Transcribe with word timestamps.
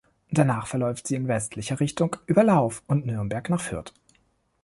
Danach 0.31 0.65
verläuft 0.65 1.05
sie 1.05 1.13
in 1.13 1.27
westlicher 1.27 1.79
Richtung 1.79 2.15
über 2.25 2.43
Lauf 2.43 2.81
und 2.87 3.05
Nürnberg 3.05 3.47
nach 3.51 3.61
Fürth. 3.61 3.93